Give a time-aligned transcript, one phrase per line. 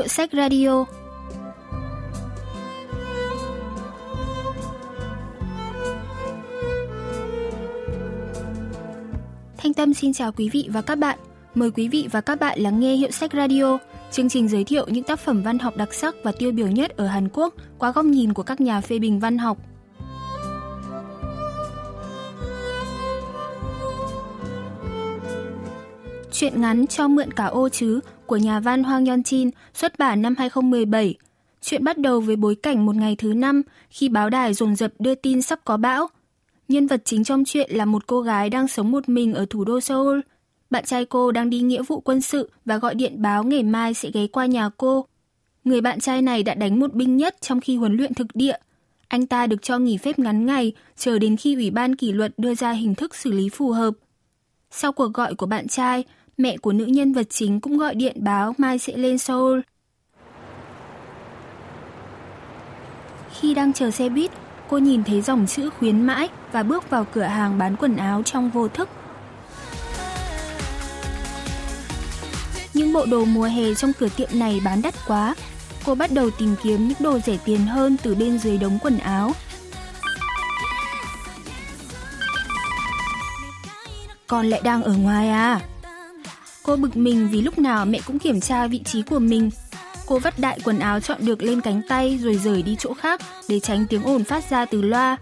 [0.00, 0.84] Hiệu sách radio
[9.56, 11.18] Thanh Tâm xin chào quý vị và các bạn.
[11.54, 13.78] Mời quý vị và các bạn lắng nghe Hiệu sách Radio,
[14.10, 16.96] chương trình giới thiệu những tác phẩm văn học đặc sắc và tiêu biểu nhất
[16.96, 19.58] ở Hàn Quốc qua góc nhìn của các nhà phê bình văn học.
[26.32, 30.22] Chuyện ngắn Cho mượn cả ô chứ của nhà văn Hoàng Yon Chin xuất bản
[30.22, 31.14] năm 2017.
[31.62, 34.92] Chuyện bắt đầu với bối cảnh một ngày thứ năm khi báo đài dồn dập
[34.98, 36.08] đưa tin sắp có bão.
[36.68, 39.64] Nhân vật chính trong chuyện là một cô gái đang sống một mình ở thủ
[39.64, 40.20] đô Seoul.
[40.70, 43.94] Bạn trai cô đang đi nghĩa vụ quân sự và gọi điện báo ngày mai
[43.94, 45.06] sẽ ghé qua nhà cô.
[45.64, 48.56] Người bạn trai này đã đánh một binh nhất trong khi huấn luyện thực địa.
[49.08, 52.32] Anh ta được cho nghỉ phép ngắn ngày, chờ đến khi Ủy ban kỷ luật
[52.38, 53.94] đưa ra hình thức xử lý phù hợp.
[54.70, 56.04] Sau cuộc gọi của bạn trai,
[56.42, 59.60] mẹ của nữ nhân vật chính cũng gọi điện báo mai sẽ lên Seoul.
[63.40, 64.30] Khi đang chờ xe buýt,
[64.68, 68.22] cô nhìn thấy dòng chữ khuyến mãi và bước vào cửa hàng bán quần áo
[68.22, 68.88] trong vô thức.
[72.74, 75.34] Những bộ đồ mùa hè trong cửa tiệm này bán đắt quá.
[75.84, 78.98] Cô bắt đầu tìm kiếm những đồ rẻ tiền hơn từ bên dưới đống quần
[78.98, 79.32] áo.
[84.26, 85.60] Con lại đang ở ngoài à?
[86.62, 89.50] Cô bực mình vì lúc nào mẹ cũng kiểm tra vị trí của mình.
[90.06, 93.20] Cô vắt đại quần áo chọn được lên cánh tay rồi rời đi chỗ khác
[93.48, 95.16] để tránh tiếng ồn phát ra từ loa.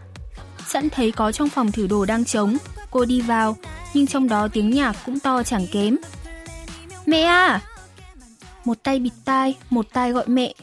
[0.68, 2.56] Sẵn thấy có trong phòng thử đồ đang trống,
[2.90, 3.56] cô đi vào,
[3.94, 5.96] nhưng trong đó tiếng nhạc cũng to chẳng kém.
[7.06, 7.60] Mẹ à!
[8.64, 10.54] Một tay bịt tai, một tay gọi mẹ.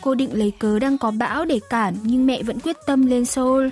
[0.00, 3.24] Cô định lấy cớ đang có bão để cản nhưng mẹ vẫn quyết tâm lên
[3.24, 3.68] Seoul.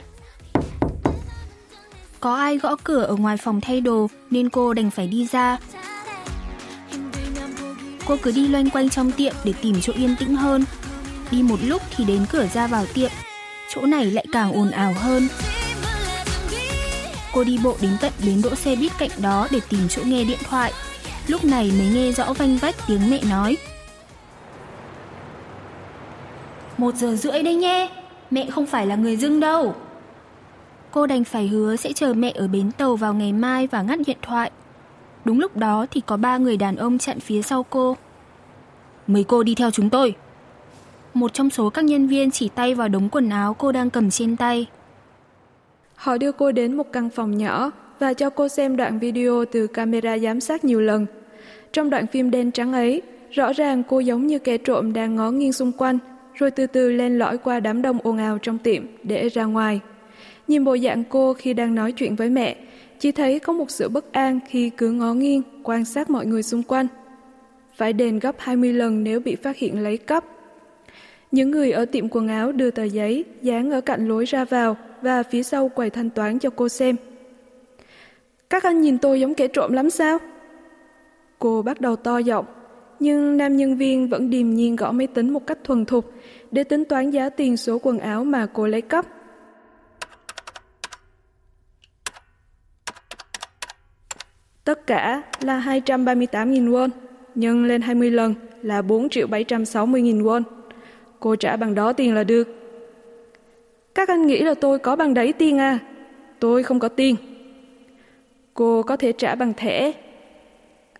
[2.20, 5.58] Có ai gõ cửa ở ngoài phòng thay đồ nên cô đành phải đi ra.
[8.06, 10.64] Cô cứ đi loanh quanh trong tiệm để tìm chỗ yên tĩnh hơn.
[11.30, 13.10] Đi một lúc thì đến cửa ra vào tiệm.
[13.74, 15.28] Chỗ này lại càng ồn ào hơn.
[17.32, 20.24] Cô đi bộ đến tận bến đỗ xe buýt cạnh đó để tìm chỗ nghe
[20.24, 20.72] điện thoại.
[21.26, 23.56] Lúc này mới nghe rõ vanh vách tiếng mẹ nói.
[26.78, 27.90] Một giờ rưỡi đấy nhé,
[28.30, 29.74] mẹ không phải là người dưng đâu.
[30.90, 33.98] Cô đành phải hứa sẽ chờ mẹ ở bến tàu vào ngày mai và ngắt
[34.06, 34.50] điện thoại.
[35.24, 37.96] Đúng lúc đó thì có ba người đàn ông chặn phía sau cô.
[39.06, 40.14] Mời cô đi theo chúng tôi.
[41.14, 44.10] Một trong số các nhân viên chỉ tay vào đống quần áo cô đang cầm
[44.10, 44.66] trên tay.
[45.94, 49.66] Họ đưa cô đến một căn phòng nhỏ và cho cô xem đoạn video từ
[49.66, 51.06] camera giám sát nhiều lần.
[51.72, 55.30] Trong đoạn phim đen trắng ấy, rõ ràng cô giống như kẻ trộm đang ngó
[55.30, 55.98] nghiêng xung quanh,
[56.34, 59.80] rồi từ từ len lỏi qua đám đông ồn ào trong tiệm để ra ngoài.
[60.48, 62.56] Nhìn bộ dạng cô khi đang nói chuyện với mẹ,
[63.02, 66.42] chỉ thấy có một sự bất an khi cứ ngó nghiêng, quan sát mọi người
[66.42, 66.86] xung quanh.
[67.76, 70.24] Phải đền gấp 20 lần nếu bị phát hiện lấy cắp.
[71.30, 74.76] Những người ở tiệm quần áo đưa tờ giấy dán ở cạnh lối ra vào
[75.00, 76.96] và phía sau quầy thanh toán cho cô xem.
[78.50, 80.18] Các anh nhìn tôi giống kẻ trộm lắm sao?
[81.38, 82.44] Cô bắt đầu to giọng,
[83.00, 86.12] nhưng nam nhân viên vẫn điềm nhiên gõ máy tính một cách thuần thục
[86.50, 89.06] để tính toán giá tiền số quần áo mà cô lấy cắp.
[94.72, 96.88] Tất cả là 238.000 won,
[97.34, 100.42] nhân lên 20 lần là 4 triệu 760.000 won.
[101.20, 102.48] Cô trả bằng đó tiền là được.
[103.94, 105.78] Các anh nghĩ là tôi có bằng đấy tiền à?
[106.38, 107.16] Tôi không có tiền.
[108.54, 109.92] Cô có thể trả bằng thẻ.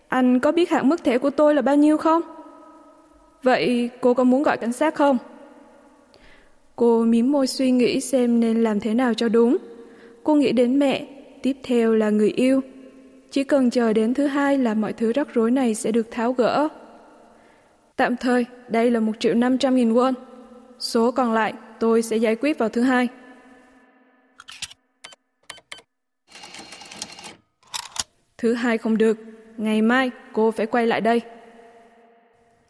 [0.09, 2.23] Anh có biết hạn mức thẻ của tôi là bao nhiêu không?
[3.43, 5.19] Vậy cô có muốn gọi cảnh sát không?
[6.77, 9.57] Cô mím môi suy nghĩ xem nên làm thế nào cho đúng.
[10.23, 11.07] Cô nghĩ đến mẹ,
[11.43, 12.61] tiếp theo là người yêu.
[13.33, 16.33] Chỉ cần chờ đến thứ hai là mọi thứ rắc rối này sẽ được tháo
[16.33, 16.69] gỡ.
[17.97, 20.13] Tạm thời, đây là một triệu năm trăm nghìn won.
[20.79, 23.09] Số còn lại tôi sẽ giải quyết vào thứ hai.
[28.39, 29.19] Thứ hai không được,
[29.57, 31.21] ngày mai cô phải quay lại đây.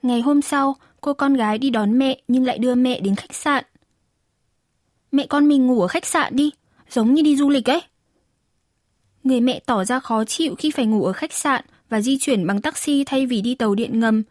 [0.02, 3.34] Ngày hôm sau, cô con gái đi đón mẹ nhưng lại đưa mẹ đến khách
[3.34, 3.64] sạn.
[5.12, 6.50] Mẹ con mình ngủ ở khách sạn đi,
[6.90, 7.80] giống như đi du lịch ấy.
[9.24, 12.46] Người mẹ tỏ ra khó chịu khi phải ngủ ở khách sạn và di chuyển
[12.46, 14.22] bằng taxi thay vì đi tàu điện ngầm.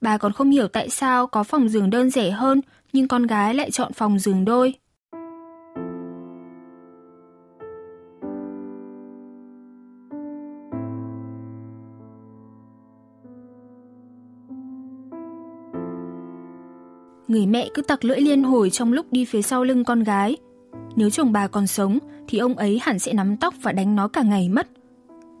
[0.00, 2.60] Bà còn không hiểu tại sao có phòng giường đơn rẻ hơn,
[2.92, 4.74] nhưng con gái lại chọn phòng giường đôi.
[17.28, 20.36] Người mẹ cứ tặc lưỡi liên hồi trong lúc đi phía sau lưng con gái.
[20.96, 21.98] Nếu chồng bà còn sống
[22.28, 24.68] thì ông ấy hẳn sẽ nắm tóc và đánh nó cả ngày mất.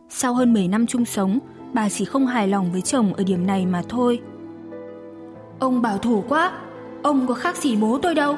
[0.08, 1.38] Sau hơn 10 năm chung sống,
[1.72, 4.20] bà chỉ không hài lòng với chồng ở điểm này mà thôi.
[5.58, 6.52] Ông bảo thủ quá,
[7.02, 8.36] ông có khác gì bố tôi đâu.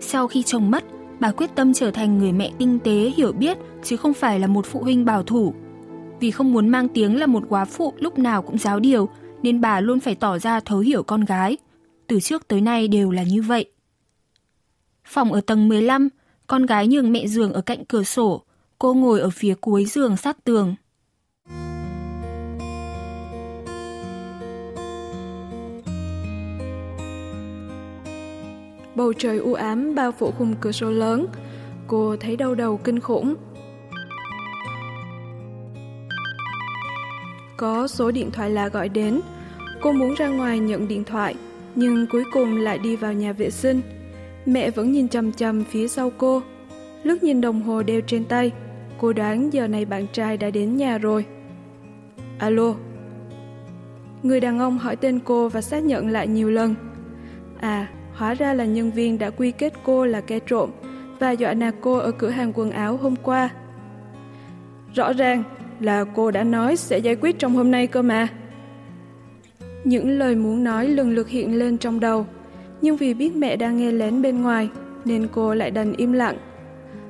[0.00, 0.84] Sau khi chồng mất,
[1.20, 4.46] bà quyết tâm trở thành người mẹ tinh tế hiểu biết chứ không phải là
[4.46, 5.54] một phụ huynh bảo thủ.
[6.20, 9.08] Vì không muốn mang tiếng là một quá phụ lúc nào cũng giáo điều,
[9.42, 11.56] nên bà luôn phải tỏ ra thấu hiểu con gái.
[12.06, 13.66] Từ trước tới nay đều là như vậy.
[15.12, 16.08] Phòng ở tầng 15,
[16.46, 18.42] con gái nhường mẹ giường ở cạnh cửa sổ,
[18.78, 20.74] cô ngồi ở phía cuối giường sát tường.
[28.94, 31.26] Bầu trời u ám bao phủ khung cửa sổ lớn.
[31.86, 33.34] Cô thấy đau đầu kinh khủng.
[37.56, 39.20] Có số điện thoại lạ gọi đến.
[39.82, 41.34] Cô muốn ra ngoài nhận điện thoại,
[41.74, 43.82] nhưng cuối cùng lại đi vào nhà vệ sinh.
[44.46, 46.42] Mẹ vẫn nhìn chầm chầm phía sau cô.
[47.02, 48.52] Lúc nhìn đồng hồ đeo trên tay,
[48.98, 51.24] cô đoán giờ này bạn trai đã đến nhà rồi.
[52.38, 52.74] Alo.
[54.22, 56.74] Người đàn ông hỏi tên cô và xác nhận lại nhiều lần.
[57.60, 57.88] À,
[58.20, 60.70] Hóa ra là nhân viên đã quy kết cô là kẻ trộm
[61.18, 63.48] và dọa nạt cô ở cửa hàng quần áo hôm qua.
[64.94, 65.42] Rõ ràng
[65.80, 68.28] là cô đã nói sẽ giải quyết trong hôm nay cơ mà.
[69.84, 72.26] Những lời muốn nói lần lượt hiện lên trong đầu,
[72.82, 74.68] nhưng vì biết mẹ đang nghe lén bên ngoài
[75.04, 76.36] nên cô lại đành im lặng.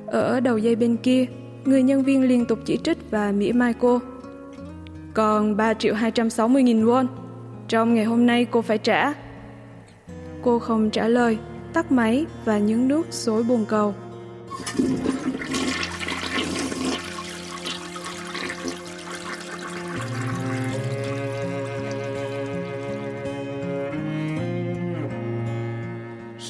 [0.05, 1.25] Ở đầu dây bên kia,
[1.65, 3.99] người nhân viên liên tục chỉ trích và mỉa mai cô.
[5.13, 7.05] Còn 3 triệu 260 nghìn won,
[7.67, 9.13] trong ngày hôm nay cô phải trả.
[10.41, 11.37] Cô không trả lời,
[11.73, 13.93] tắt máy và nhấn nút xối bồn cầu.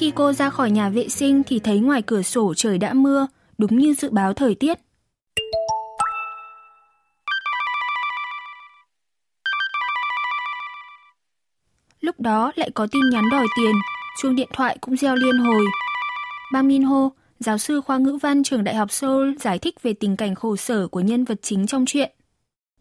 [0.01, 3.27] Khi cô ra khỏi nhà vệ sinh thì thấy ngoài cửa sổ trời đã mưa,
[3.57, 4.79] đúng như dự báo thời tiết.
[11.99, 13.75] Lúc đó lại có tin nhắn đòi tiền,
[14.21, 15.65] chuông điện thoại cũng reo liên hồi.
[16.53, 17.09] Bang Min Ho,
[17.39, 20.55] giáo sư khoa ngữ văn trường Đại học Seoul giải thích về tình cảnh khổ
[20.55, 22.11] sở của nhân vật chính trong chuyện.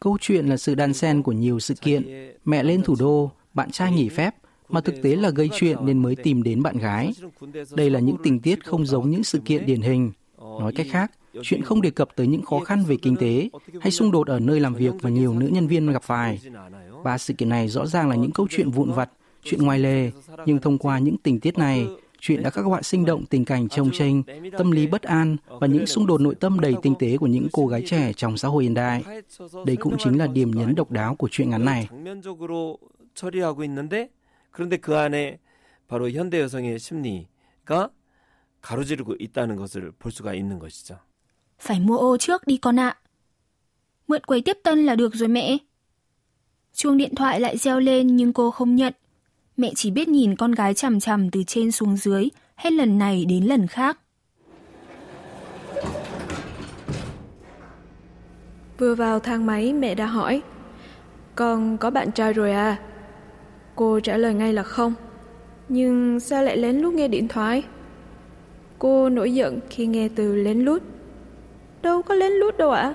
[0.00, 2.32] Câu chuyện là sự đan xen của nhiều sự kiện.
[2.44, 4.34] Mẹ lên thủ đô, bạn trai nghỉ phép,
[4.68, 7.12] mà thực tế là gây chuyện nên mới tìm đến bạn gái.
[7.70, 10.12] Đây là những tình tiết không giống những sự kiện điển hình.
[10.38, 11.12] Nói cách khác,
[11.42, 13.48] chuyện không đề cập tới những khó khăn về kinh tế
[13.80, 16.40] hay xung đột ở nơi làm việc mà nhiều nữ nhân viên gặp phải.
[17.04, 19.10] Ba sự kiện này rõ ràng là những câu chuyện vụn vặt,
[19.42, 20.10] chuyện ngoài lề,
[20.46, 21.86] nhưng thông qua những tình tiết này,
[22.21, 24.23] chuyện đã các bạn sinh động tình cảnh trông tranh,
[24.57, 27.47] tâm lý bất an và những xung đột nội tâm đầy tinh tế của những
[27.51, 29.03] cô gái trẻ trong xã hội hiện đại.
[29.65, 31.87] Đây cũng chính là điểm nhấn độc đáo của chuyện ngắn này.
[34.57, 35.37] 그런데 그 안에
[35.87, 37.91] 바로 현대 여성의 심리가
[38.61, 40.97] 가로지르고 있다는 것을 볼 수가 있는 것이죠.
[41.59, 42.97] Phải mua ô trước đi con ạ.
[44.07, 45.57] Mượn quầy tiếp tân là được rồi mẹ.
[46.73, 48.93] Chuông điện thoại lại reo lên nhưng cô không nhận.
[49.56, 53.24] Mẹ chỉ biết nhìn con gái chằm chằm từ trên xuống dưới, hết lần này
[53.24, 53.98] đến lần khác.
[58.78, 60.42] Vừa vào thang máy mẹ đã hỏi
[61.34, 62.76] Con có bạn trai rồi à?
[63.76, 64.94] Cô trả lời ngay là không
[65.68, 67.62] Nhưng sao lại lén lút nghe điện thoại?
[68.78, 70.82] Cô nổi giận khi nghe từ lén lút
[71.82, 72.94] Đâu có lén lút đâu ạ à?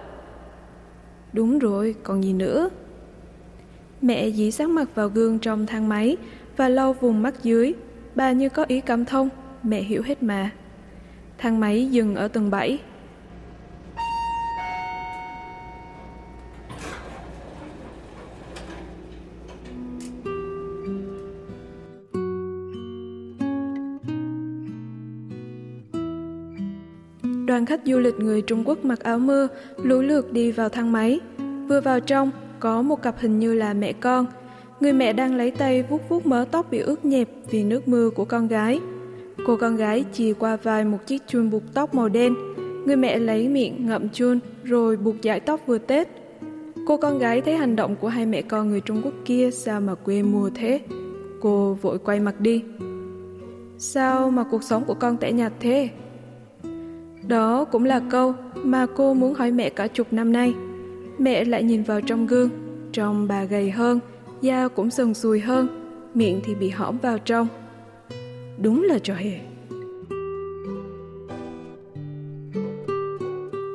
[1.34, 2.70] Đúng rồi, còn gì nữa
[4.02, 6.18] Mẹ dí sát mặt vào gương trong thang máy
[6.58, 7.74] và lau vùng mắt dưới
[8.16, 9.30] Bà như có ý cảm thông
[9.64, 10.52] Mẹ hiểu hết mà
[11.38, 12.80] Thang máy dừng ở tầng 7
[27.48, 29.48] Đoàn khách du lịch người Trung Quốc mặc áo mưa,
[29.78, 31.20] lũ lượt đi vào thang máy.
[31.68, 34.26] Vừa vào trong, có một cặp hình như là mẹ con.
[34.80, 38.10] Người mẹ đang lấy tay vuốt vuốt mớ tóc bị ướt nhẹp vì nước mưa
[38.10, 38.80] của con gái.
[39.46, 42.36] Cô con gái chì qua vai một chiếc chun buộc tóc màu đen.
[42.86, 46.08] Người mẹ lấy miệng ngậm chun rồi buộc dải tóc vừa Tết.
[46.88, 49.82] Cô con gái thấy hành động của hai mẹ con người Trung Quốc kia sao
[49.82, 50.82] mà quê mùa thế.
[51.42, 52.64] Cô vội quay mặt đi.
[53.78, 55.90] Sao mà cuộc sống của con tẻ nhạt thế?
[57.28, 60.54] Đó cũng là câu mà cô muốn hỏi mẹ cả chục năm nay.
[61.18, 62.50] Mẹ lại nhìn vào trong gương,
[62.92, 64.00] trông bà gầy hơn,
[64.42, 65.68] da cũng sần sùi hơn,
[66.14, 67.48] miệng thì bị hõm vào trong.
[68.62, 69.40] Đúng là trò hề.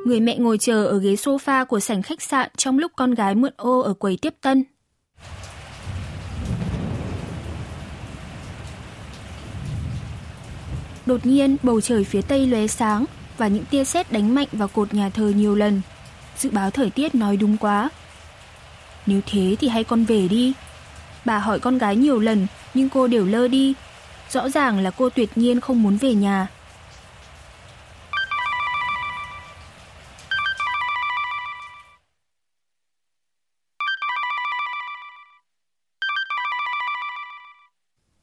[0.07, 3.35] Người mẹ ngồi chờ ở ghế sofa của sảnh khách sạn trong lúc con gái
[3.35, 4.64] mượn ô ở quầy tiếp tân.
[11.07, 13.04] Đột nhiên, bầu trời phía tây lóe sáng,
[13.38, 15.81] và những tia sét đánh mạnh vào cột nhà thờ nhiều lần.
[16.37, 17.90] Dự báo thời tiết nói đúng quá.
[19.06, 20.52] Nếu thế thì hay con về đi.
[21.25, 23.75] Bà hỏi con gái nhiều lần, nhưng cô đều lơ đi.
[24.30, 26.49] Rõ ràng là cô tuyệt nhiên không muốn về nhà.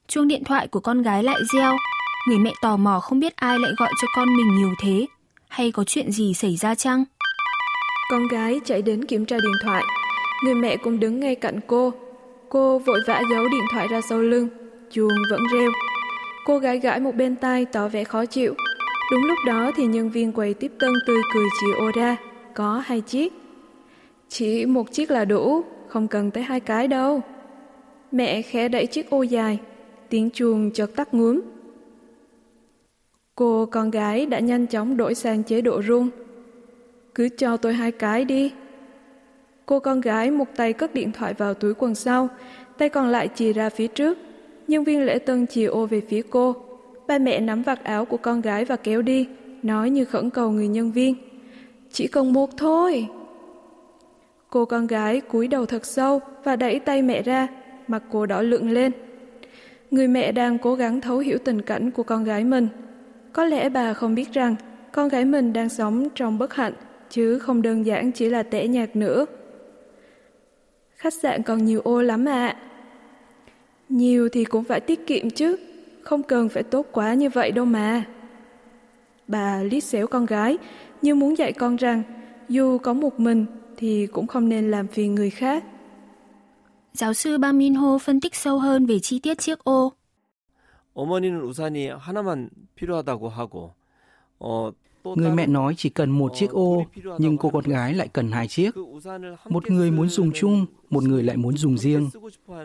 [0.07, 1.77] Chuông điện thoại của con gái lại reo.
[2.27, 5.05] Người mẹ tò mò không biết ai lại gọi cho con mình nhiều thế.
[5.47, 7.03] Hay có chuyện gì xảy ra chăng?
[8.11, 9.83] Con gái chạy đến kiểm tra điện thoại.
[10.43, 11.93] Người mẹ cũng đứng ngay cạnh cô.
[12.49, 14.47] Cô vội vã giấu điện thoại ra sau lưng.
[14.91, 15.69] Chuông vẫn reo.
[16.45, 18.53] Cô gái gãi một bên tai tỏ vẻ khó chịu.
[19.11, 22.17] Đúng lúc đó thì nhân viên quầy tiếp tân tươi cười chỉ ô ra.
[22.53, 23.33] Có hai chiếc.
[24.29, 27.21] Chỉ một chiếc là đủ, không cần tới hai cái đâu.
[28.11, 29.59] Mẹ khẽ đẩy chiếc ô dài,
[30.09, 31.41] tiếng chuông chợt tắt ngúm.
[33.35, 36.09] Cô con gái đã nhanh chóng đổi sang chế độ rung.
[37.15, 38.51] Cứ cho tôi hai cái đi.
[39.69, 42.29] Cô con gái một tay cất điện thoại vào túi quần sau,
[42.77, 44.17] tay còn lại chì ra phía trước.
[44.67, 46.55] Nhân viên lễ tân chì ô về phía cô.
[47.07, 49.27] Ba mẹ nắm vạt áo của con gái và kéo đi,
[49.63, 51.15] nói như khẩn cầu người nhân viên.
[51.91, 53.07] Chỉ cần một thôi.
[54.49, 57.47] Cô con gái cúi đầu thật sâu và đẩy tay mẹ ra,
[57.87, 58.91] mặt cô đỏ lựng lên.
[59.91, 62.67] Người mẹ đang cố gắng thấu hiểu tình cảnh của con gái mình.
[63.33, 64.55] Có lẽ bà không biết rằng
[64.91, 66.73] con gái mình đang sống trong bất hạnh,
[67.09, 69.25] chứ không đơn giản chỉ là tẻ nhạt nữa
[70.98, 72.46] Khách sạn còn nhiều ô lắm ạ.
[72.46, 72.56] À.
[73.88, 75.56] Nhiều thì cũng phải tiết kiệm chứ,
[76.02, 78.04] không cần phải tốt quá như vậy đâu mà.
[79.28, 80.58] Bà liếc xéo con gái,
[81.02, 82.02] như muốn dạy con rằng
[82.48, 83.46] dù có một mình
[83.76, 85.64] thì cũng không nên làm phiền người khác.
[86.92, 89.92] Giáo sư Ba Min Ho phân tích sâu hơn về chi tiết chiếc ô.
[90.94, 93.74] 어머니는 우산이 하나만 필요하다고 하고
[94.38, 94.72] 어,
[95.03, 96.85] Người mẹ nói chỉ cần một chiếc ô,
[97.17, 98.71] nhưng cô con gái lại cần hai chiếc.
[99.49, 102.09] Một người muốn dùng chung, một người lại muốn dùng riêng.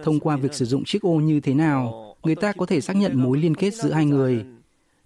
[0.03, 2.97] Thông qua việc sử dụng chiếc ô như thế nào, người ta có thể xác
[2.97, 4.45] nhận mối liên kết giữa hai người.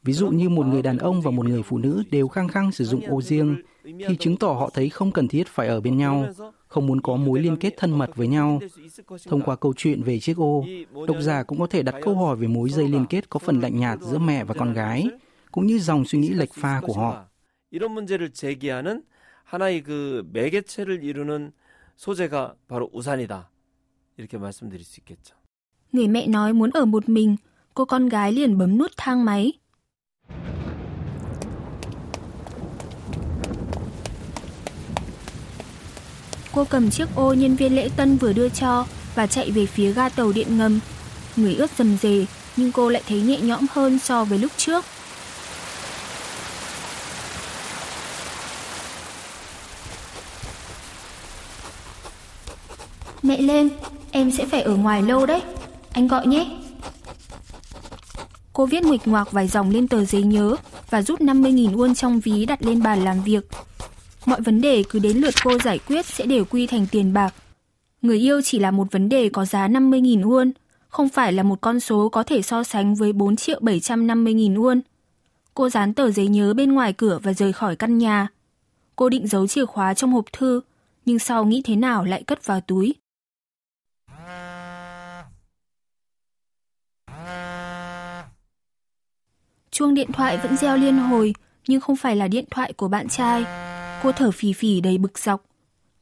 [0.02, 2.72] Ví dụ như một người đàn ông và một người phụ nữ đều khăng khăng
[2.72, 5.96] sử dụng ô riêng, thì chứng tỏ họ thấy không cần thiết phải ở bên
[5.96, 6.28] nhau,
[6.68, 8.60] không muốn có mối liên kết thân mật với nhau.
[9.28, 10.64] Thông qua câu chuyện về chiếc ô,
[11.06, 13.60] độc giả cũng có thể đặt câu hỏi về mối dây liên kết có phần
[13.60, 15.08] lạnh nhạt giữa mẹ và con gái,
[15.51, 17.25] cũng như dòng suy nghĩ lệch pha của họ.
[17.71, 19.03] 이런 문제를 제기하는
[19.43, 21.51] 하나의 그 매개체를 이루는
[21.97, 23.49] 소재가 바로 우산이다.
[24.17, 25.35] 이렇게 말씀드릴 수 있겠죠.
[25.91, 27.35] Người mẹ nói muốn ở một mình,
[27.73, 29.53] cô con gái liền bấm nút thang máy.
[36.51, 38.85] Cô cầm chiếc ô nhân viên lễ tân vừa đưa cho
[39.15, 40.79] và chạy về phía ga tàu điện ngầm.
[41.35, 42.25] Người ướt dầm dề,
[42.57, 44.85] nhưng cô lại thấy nhẹ nhõm hơn so với lúc trước.
[53.28, 53.68] Mẹ lên,
[54.10, 55.42] em sẽ phải ở ngoài lâu đấy.
[55.92, 56.46] Anh gọi nhé.
[58.52, 60.56] Cô viết nguệch ngoạc vài dòng lên tờ giấy nhớ
[60.90, 63.48] và rút 50.000 won trong ví đặt lên bàn làm việc.
[64.26, 67.34] Mọi vấn đề cứ đến lượt cô giải quyết sẽ đều quy thành tiền bạc.
[68.02, 70.50] Người yêu chỉ là một vấn đề có giá 50.000 won,
[70.88, 74.80] không phải là một con số có thể so sánh với 4 triệu 750.000 won.
[75.54, 78.28] Cô dán tờ giấy nhớ bên ngoài cửa và rời khỏi căn nhà.
[78.96, 80.60] Cô định giấu chìa khóa trong hộp thư,
[81.04, 82.94] nhưng sau nghĩ thế nào lại cất vào túi.
[89.78, 91.34] Chuông điện thoại vẫn reo liên hồi,
[91.68, 93.44] nhưng không phải là điện thoại của bạn trai.
[94.02, 95.42] Cô thở phì phì đầy bực dọc.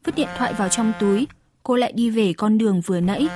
[0.04, 1.26] Vứt điện thoại vào trong túi,
[1.62, 3.28] cô lại đi về con đường vừa nãy.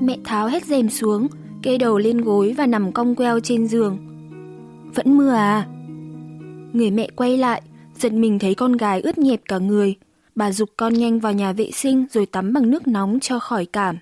[0.00, 1.28] Mẹ tháo hết rèm xuống,
[1.62, 3.98] kê đầu lên gối và nằm cong queo trên giường.
[4.94, 5.66] Vẫn mưa à?
[6.72, 7.62] Người mẹ quay lại,
[7.98, 9.96] giật mình thấy con gái ướt nhẹp cả người.
[10.40, 13.66] Bà dục con nhanh vào nhà vệ sinh rồi tắm bằng nước nóng cho khỏi
[13.66, 13.98] cảm.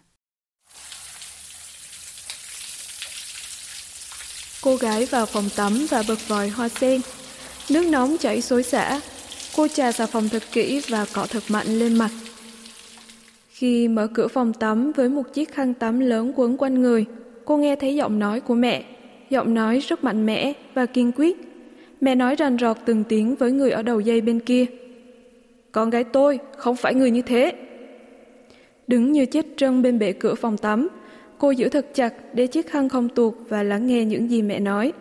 [4.62, 7.00] Cô gái vào phòng tắm và bật vòi hoa sen.
[7.70, 9.00] Nước nóng chảy xối xả.
[9.56, 12.10] Cô trà xà phòng thật kỹ và cọ thật mạnh lên mặt.
[13.48, 17.04] Khi mở cửa phòng tắm với một chiếc khăn tắm lớn quấn quanh người,
[17.44, 18.84] cô nghe thấy giọng nói của mẹ.
[19.30, 21.36] Giọng nói rất mạnh mẽ và kiên quyết.
[22.00, 24.66] Mẹ nói rành rọt từng tiếng với người ở đầu dây bên kia.
[25.72, 27.52] Con gái tôi không phải người như thế.
[28.86, 30.88] Đứng như chết trân bên bệ cửa phòng tắm,
[31.38, 34.60] cô giữ thật chặt để chiếc khăn không tuột và lắng nghe những gì mẹ
[34.60, 34.92] nói.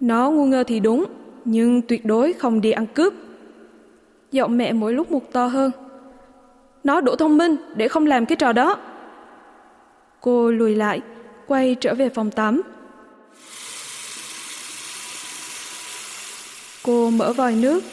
[0.00, 1.04] Nó ngu ngơ thì đúng,
[1.44, 3.14] nhưng tuyệt đối không đi ăn cướp.
[4.32, 5.70] Giọng mẹ mỗi lúc một to hơn.
[6.84, 8.76] Nó đủ thông minh để không làm cái trò đó.
[10.20, 11.00] Cô lùi lại,
[11.46, 12.62] quay trở về phòng tắm.
[16.82, 17.84] Cô mở vòi nước,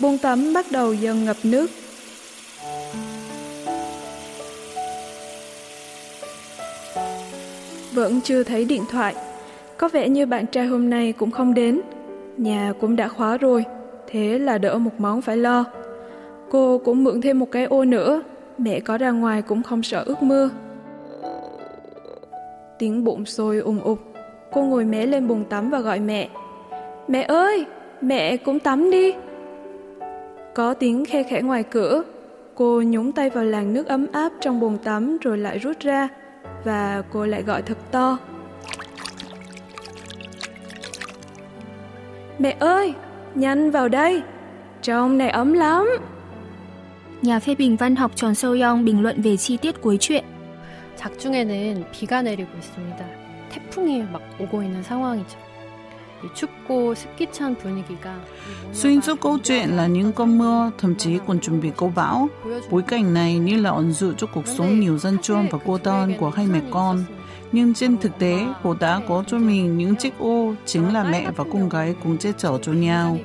[0.00, 1.70] buông tắm bắt đầu dần ngập nước.
[7.92, 9.14] Vẫn chưa thấy điện thoại.
[9.76, 11.80] Có vẻ như bạn trai hôm nay cũng không đến.
[12.36, 13.64] Nhà cũng đã khóa rồi,
[14.06, 15.64] thế là đỡ một món phải lo.
[16.50, 18.22] Cô cũng mượn thêm một cái ô nữa,
[18.58, 20.50] mẹ có ra ngoài cũng không sợ ướt mưa.
[22.78, 23.98] Tiếng bụng sôi ùng ục,
[24.52, 26.28] cô ngồi mé lên bồn tắm và gọi mẹ.
[27.08, 27.66] Mẹ ơi,
[28.00, 29.14] mẹ cũng tắm đi.
[30.55, 32.03] Có tiếng khe khẽ ngoài cửa,
[32.55, 36.07] cô nhúng tay vào làn nước ấm áp trong bồn tắm rồi lại rút ra
[36.63, 38.17] và cô lại gọi thật to.
[42.39, 42.93] Mẹ ơi,
[43.35, 44.21] nhanh vào đây,
[44.81, 45.89] trong này ấm lắm.
[47.21, 50.23] Nhà phê bình văn học Tròn Sâu Yong bình luận về chi tiết cuối truyện.
[51.01, 53.05] 작중에는 비가 내리고 있습니다.
[53.49, 55.44] 태풍이 막 오고 있는 상황이죠.
[56.33, 58.15] 춥고 습기 찬 분위기가
[58.73, 62.29] Xuyên suốt câu chuyện là những cơn mưa, thậm chí còn chuẩn bị câu bão.
[62.69, 65.79] Bối cảnh này như là ẩn dụ cho cuộc sống nhiều dân chuông và cô
[65.83, 67.03] đơn của hai mẹ con.
[67.51, 71.31] Nhưng trên thực tế, cô đã có cho mình những chiếc ô chính là mẹ
[71.35, 73.17] và con gái cùng che chở cho nhau.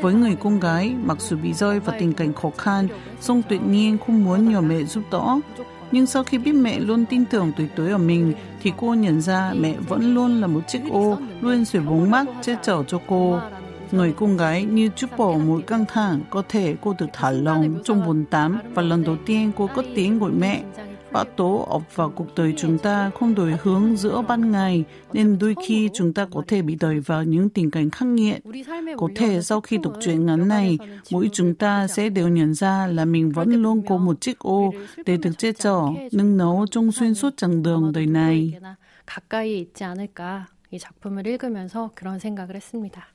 [0.00, 2.88] Với người con gái, mặc dù bị rơi vào tình cảnh khó khăn,
[3.20, 5.40] song tuyệt nhiên không muốn nhờ mẹ giúp đỡ.
[5.95, 9.21] Nhưng sau khi biết mẹ luôn tin tưởng tuyệt đối ở mình, thì cô nhận
[9.21, 12.99] ra mẹ vẫn luôn là một chiếc ô, luôn sưởi bóng mắt che chở cho
[13.07, 13.39] cô.
[13.91, 17.81] Người con gái như chút bỏ mọi căng thẳng, có thể cô được thả lỏng
[17.83, 20.63] trong buồn tám và lần đầu tiên cô có tiếng gọi mẹ
[21.14, 25.38] Bão tố ập vào cuộc đời chúng ta không đổi hướng giữa ban ngày, nên
[25.38, 28.42] đôi khi chúng ta có thể bị đẩy vào những tình cảnh khắc nghiệt.
[28.96, 30.78] Có thể sau khi đọc truyện ngắn này,
[31.10, 34.72] mỗi chúng ta sẽ đều nhận ra là mình vẫn luôn có một chiếc ô
[35.06, 35.80] để được che chở,
[36.12, 38.52] nâng nấu trong xuyên suốt chặng đường đời này.
[39.10, 43.13] 가까이 있지 않을까 이 작품을 읽으면서 그런 생각을 했습니다.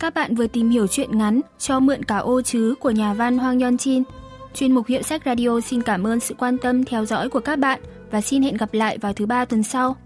[0.00, 3.38] Các bạn vừa tìm hiểu chuyện ngắn Cho mượn cả ô chứ của nhà văn
[3.38, 4.02] Hoàng Yon Chin.
[4.54, 7.58] Chuyên mục Hiệu sách Radio xin cảm ơn sự quan tâm theo dõi của các
[7.58, 9.96] bạn và xin hẹn gặp lại vào thứ ba tuần sau.